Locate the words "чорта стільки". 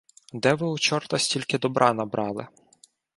0.77-1.57